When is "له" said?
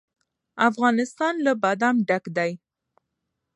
1.45-1.51